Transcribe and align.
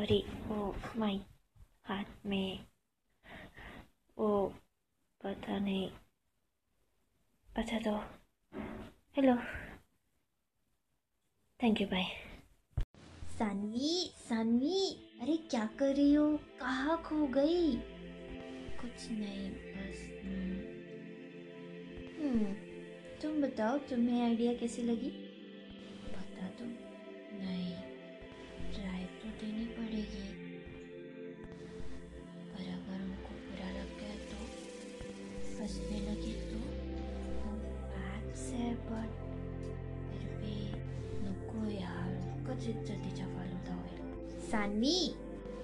Sorry 0.00 0.24
वो 0.46 0.74
mic 0.96 1.22
हाथ 1.84 2.04
में 2.26 2.58
वो 4.18 4.46
पता 5.24 5.58
नहीं 5.58 5.90
अच्छा 7.48 7.78
तो 7.78 7.94
hello 9.16 9.34
thank 11.62 11.80
you 11.80 11.86
bye 11.86 12.04
Saanvi 13.38 14.12
Saanvi 14.28 14.80
अरे 15.22 15.36
क्या 15.36 15.66
कर 15.78 15.94
रही 15.94 16.14
हो? 16.14 16.36
कहाँ 16.60 17.02
खो 17.02 17.26
गई? 17.26 17.76
कुछ 18.80 19.10
नहीं 19.10 19.50
बस 19.50 20.00
हम्म, 20.24 20.60
हम्म 22.20 22.54
तुम 23.22 23.42
बताओ 23.42 23.78
तुम्हें 23.78 24.22
आइडिया 24.22 24.52
कैसी 24.54 24.82
लगी? 24.82 25.29
यार 42.60 42.72
कच 42.72 42.76
इज्जतीच्या 42.76 43.26
फालुदा 43.26 43.74
होईल 43.74 44.40
सानवी 44.50 45.14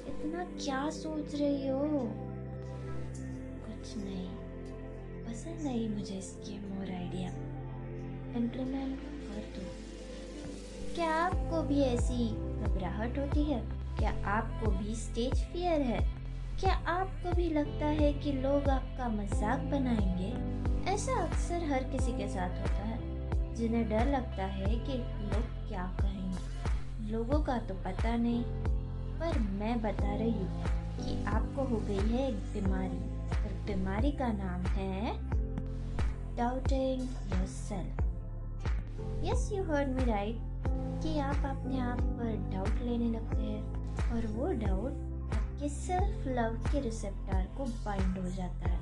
इतना 0.07 0.45
क्या 0.45 0.91
सोच 0.91 1.35
रही 1.35 1.69
हो? 1.69 1.99
कुछ 3.67 3.97
नहीं। 3.97 4.29
पसंद 5.27 5.67
आई 5.67 5.89
मुझे 5.89 6.15
इसकी 6.15 6.59
मोर 6.59 6.91
आइडिया 6.91 7.29
इम्प्लीमेंट 8.37 8.99
कर 9.01 9.41
दो 9.57 9.67
क्या 10.95 11.11
आपको 11.11 11.63
भी 11.63 11.81
ऐसी 11.81 12.29
घबराहट 12.35 13.19
होती 13.19 13.43
है? 13.43 13.61
क्या 13.99 14.11
आपको 14.11 14.71
भी 14.71 14.95
स्टेज 14.95 15.35
फियर 15.35 15.81
है? 15.81 16.01
क्या 16.61 16.73
आपको 16.73 17.37
भी 17.37 17.51
लगता 17.51 17.87
है 17.87 18.13
कि 18.13 18.33
लोग 18.33 18.69
आपका 18.69 19.09
मज़ाक 19.09 19.59
बनाएँगे? 19.59 20.33
ऐसा 20.91 21.13
अक्सर 21.13 21.65
हर 21.65 21.85
किसी 21.85 22.13
के 22.13 22.29
साथ 22.29 22.61
होता 22.61 22.85
है, 22.85 23.55
जिन्हें 23.55 23.89
डर 23.89 24.07
लगता 24.07 24.45
है 24.45 24.75
कि 24.75 24.99
लोग 24.99 25.69
क्या 25.69 25.97
कहेंगे। 26.01 26.76
लोगों 27.07 27.39
का 27.45 27.57
तो 27.59 27.75
पता 27.83 28.15
नहीं, 28.17 28.43
पर 29.19 29.39
मैं 29.59 29.81
बता 29.83 30.15
रही 30.15 30.31
हूँ 30.31 30.65
कि 30.97 31.25
आपको 31.27 31.65
हो 31.65 31.77
गई 31.89 32.09
है 32.09 32.29
एक 32.29 32.39
बीमारी, 32.53 32.99
और 33.29 33.53
बीमारी 33.67 34.11
का 34.13 34.29
नाम 34.33 34.63
है 34.73 35.13
doubting 36.37 37.01
yes 39.25 39.51
you 39.53 39.63
heard 39.65 39.89
me 39.89 40.05
right 40.05 40.39
कि 41.03 41.19
आप 41.21 41.47
अपने 41.47 41.81
आप 41.81 42.01
पर 42.01 42.35
डाउट 42.53 42.83
लेने 42.83 43.11
लगते 43.11 43.43
हैं, 43.43 43.63
और 44.13 44.27
वो 44.33 44.51
डाउट 44.65 44.93
आपके 45.35 45.69
सेल्फ 45.69 46.27
लव 46.29 46.59
के 46.73 46.81
रिसेप्टर 46.81 47.47
को 47.57 47.65
बाइंड 47.85 48.19
हो 48.19 48.31
जाता 48.31 48.71
है, 48.71 48.81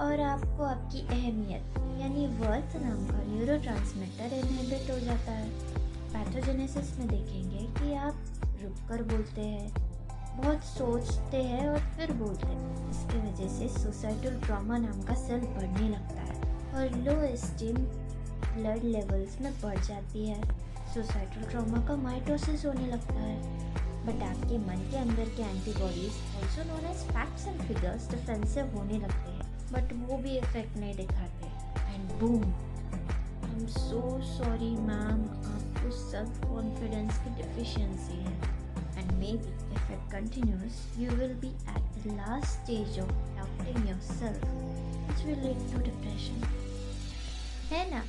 और 0.00 0.20
आपको 0.20 0.64
आपकी 0.64 1.00
अहमियत, 1.08 1.78
यानी 2.00 2.26
वर्थ 2.38 2.76
नाम 2.82 3.06
का 3.06 3.22
न्यूरो 3.26 3.62
ट्रांसमीटर 3.62 4.36
इनहिबिट 4.36 4.90
हो 4.90 4.98
जाता 5.00 5.32
है। 5.32 5.79
पैथोजेनेसिस 6.12 6.98
में 6.98 7.06
देखेंगे 7.08 7.66
कि 7.78 7.94
आप 7.94 8.14
रुक 8.62 8.88
कर 8.88 9.02
बोलते 9.12 9.40
हैं, 9.40 9.72
बहुत 10.36 10.64
सोचते 10.64 11.42
हैं 11.42 11.68
और 11.68 11.78
फिर 11.96 12.12
बोलते 12.12 12.46
हैं। 12.46 12.90
इसकी 12.90 13.18
वजह 13.18 13.48
से 13.48 13.68
सोसाइटल 13.78 14.40
ट्रॉमा 14.40 14.78
नाम 14.78 15.02
का 15.02 15.14
सेल 15.16 15.40
बढ़ने 15.40 15.88
लगता 15.88 16.22
है 16.22 16.34
और 16.74 16.96
लो 16.98 17.36
स्टीम 17.36 17.76
ब्लड 17.76 18.84
लेवल्स 18.84 19.40
में 19.40 19.52
बढ़ 19.62 19.78
जाती 19.78 20.26
है। 20.28 20.40
सोसाइटल 20.94 21.48
ट्रॉमा 21.50 21.86
का 21.88 21.96
माइटोसिस 21.96 22.64
होने 22.66 22.86
लगता 22.86 23.14
है। 23.14 23.68
बट 24.00 24.22
आपके 24.22 24.58
मन 24.58 24.88
के 24.90 24.96
अंदर 24.96 25.28
के 25.36 25.42
antibodies 25.42 26.12
also 26.36 26.62
known 26.68 26.90
as 26.90 27.02
facts 27.08 27.46
and 27.46 27.60
figures 27.60 28.10
defensive 28.10 28.76
होने 28.76 28.98
लगते 28.98 29.30
हैं। 29.30 29.48
बट 29.72 29.92
वो 30.08 30.16
भी 30.18 30.36
इफ़ेक्ट 30.38 30.76
नहीं 30.76 30.94
दिखाते। 30.96 31.46
And 31.94 32.20
boom 32.20 32.42
I 32.42 33.52
am 33.52 33.66
so 33.68 34.00
sorry 34.28 34.70
ma'am 34.78 35.24
आपको 35.80 35.90
सेल्फ 35.92 36.40
कॉन्फिडेंस 36.44 37.18
की 37.18 37.30
डिफिशियंसी 37.36 38.14
है 38.14 38.32
and 38.96 39.12
maybe 39.34 39.52
if 39.74 39.92
it 39.92 40.10
continues 40.12 40.80
you 40.98 41.10
will 41.10 41.32
be 41.34 41.48
at 41.48 41.94
the 41.96 42.12
last 42.16 42.46
stage 42.46 42.98
of 43.00 43.12
doubting 43.36 43.88
yourself 44.08 44.44
which 44.44 45.24
will 45.26 45.40
lead 45.44 45.62
to 45.72 45.80
depression 45.84 46.44
है 47.70 47.80
ना 47.90 48.02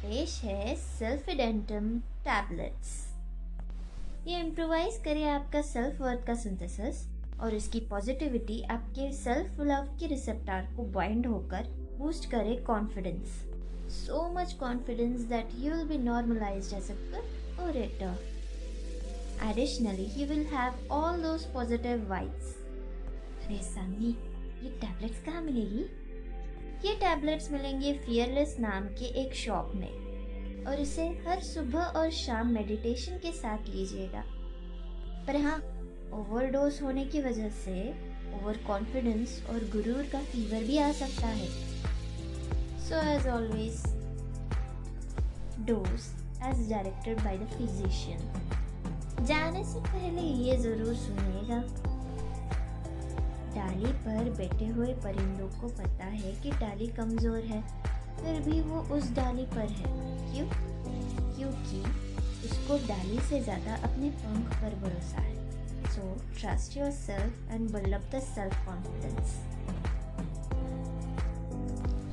पेश 0.00 0.40
है 0.44 0.74
self 0.78 1.28
इडेंटम 1.28 1.88
tablets 2.24 2.98
ये 4.26 4.40
improvise 4.40 5.00
करे 5.04 5.24
आपका 5.28 5.62
सेल्फ 5.70 6.00
वर्थ 6.00 6.26
का 6.26 6.34
सिंथेसिस 6.42 7.06
और 7.40 7.54
इसकी 7.54 7.80
पॉजिटिविटी 7.90 8.62
आपके 8.70 9.10
सेल्फ 9.14 9.60
लव 9.62 9.96
के 10.00 10.06
रिसेप्टार 10.08 10.68
को 10.76 10.90
बाइंड 10.92 11.26
होकर 11.26 11.72
बूस्ट 11.98 12.30
करे 12.30 12.56
confidence 12.66 13.42
so 13.94 14.28
much 14.34 14.52
confidence 14.60 15.20
that 15.28 15.54
you 15.58 15.74
will 15.74 15.86
be 15.88 15.98
normalised 16.04 16.76
as 16.76 16.90
a 16.90 16.94
good 16.94 17.40
orator. 17.62 18.14
Additionally, 19.40 20.10
you 20.16 20.26
will 20.26 20.44
have 20.46 20.74
all 20.90 21.18
those 21.18 21.46
positive 21.48 22.08
vibes. 22.08 22.58
अरे 23.42 23.56
सामी 23.64 24.08
ये 24.62 24.70
टैबलेट्स 24.80 25.22
कहाँ 25.24 25.40
मिलेगी 25.42 25.80
ये 26.84 26.94
टैबलेट्स 26.96 27.50
मिलेंगे 27.52 27.92
फियरलेस 28.04 28.54
नाम 28.60 28.84
के 28.98 29.06
एक 29.22 29.34
शॉप 29.36 29.72
में 29.76 30.64
और 30.66 30.80
इसे 30.80 31.06
हर 31.26 31.40
सुबह 31.42 31.98
और 32.00 32.10
शाम 32.18 32.52
मेडिटेशन 32.54 33.18
के 33.22 33.32
साथ 33.32 33.68
लीजिएगा 33.68 34.24
पर 35.26 35.36
हाँ 35.42 35.58
ओवरडोज 36.20 36.80
होने 36.82 37.04
की 37.06 37.22
वजह 37.22 37.48
से 37.58 37.76
ओवर 38.34 38.64
कॉन्फिडेंस 38.66 39.42
और 39.50 39.68
गुरूर 39.72 40.08
का 40.12 40.22
फीवर 40.24 40.64
भी 40.64 40.78
आ 40.78 40.90
सकता 41.02 41.26
है 41.28 41.71
so 42.92 42.98
as 43.08 43.26
always 43.26 43.82
dose 45.66 46.06
as 46.46 46.58
directed 46.70 47.20
by 47.20 47.36
the 47.38 47.46
physician 47.52 48.18
जाने 49.26 49.62
से 49.64 49.80
पहले 49.80 50.22
ये 50.22 50.56
ज़रूर 50.56 50.94
सुनिएगा 50.94 51.60
डाली 53.54 53.92
पर 54.02 54.28
बैठे 54.38 54.66
हुए 54.68 54.92
परिंदों 55.04 55.48
को 55.60 55.68
पता 55.78 56.06
है 56.06 56.32
कि 56.42 56.50
डाली 56.60 56.86
कमज़ोर 56.98 57.38
है, 57.44 57.62
फिर 58.20 58.40
भी 58.40 58.60
वो 58.60 58.80
उस 58.96 59.10
डाली 59.12 59.46
पर 59.46 59.72
है। 59.78 59.92
क्यों? 60.34 60.46
क्योंकि 61.36 61.80
उसको 62.48 62.78
डाली 62.88 63.18
से 63.28 63.40
ज़्यादा 63.40 63.74
अपने 63.82 64.10
पंख 64.20 64.54
पर 64.62 64.78
भरोसा 64.82 65.20
है। 65.20 65.88
So 65.88 66.14
trust 66.40 66.76
yourself 67.00 67.50
and 67.52 67.70
build 67.72 67.96
the 68.14 68.20
self 68.26 68.66
confidence 68.66 69.34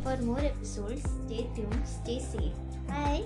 For 0.04 0.18
more 0.18 0.40
episodes, 0.40 1.04
stay 1.26 1.48
tuned, 1.56 1.84
stay 1.86 2.20
safe. 2.20 2.54
Bye. 2.88 3.24